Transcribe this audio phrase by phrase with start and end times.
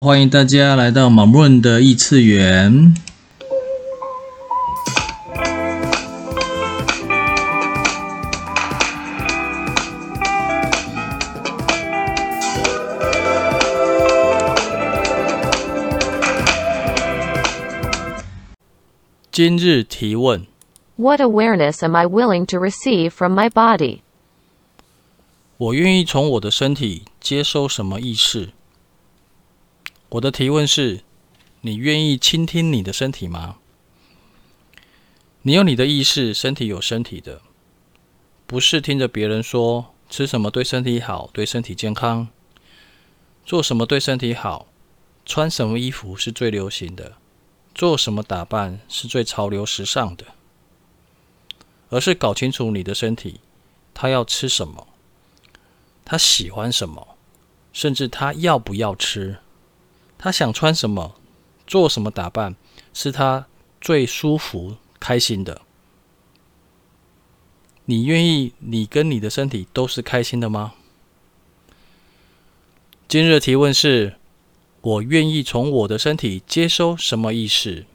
[0.00, 2.94] 欢迎大家来到马润的异次元。
[19.32, 20.46] 今日提问
[20.94, 24.02] ：What awareness am I willing to receive from my body？
[25.56, 28.50] 我愿意从我的身体接收什么意识？
[30.10, 31.02] 我的提问是：
[31.60, 33.58] 你愿意倾听你的身体吗？
[35.42, 37.42] 你有你的意识，身体有身体的，
[38.46, 42.28] 不是听着别人说吃什么对身体好，对身体健康，
[43.44, 44.66] 做什么对身体好，
[45.26, 47.18] 穿什么衣服是最流行的，
[47.74, 50.24] 做什么打扮是最潮流时尚的，
[51.90, 53.40] 而是搞清楚你的身体，
[53.92, 54.88] 他要吃什么，
[56.06, 57.18] 他喜欢什么，
[57.74, 59.40] 甚至他要不要吃。
[60.18, 61.14] 他想穿什么，
[61.66, 62.56] 做什么打扮，
[62.92, 63.46] 是他
[63.80, 65.62] 最舒服、开心的。
[67.84, 70.74] 你愿意，你跟你的身体都是开心的吗？
[73.06, 74.16] 今日的提问是：
[74.82, 77.86] 我愿意从我的身体接收什么意识？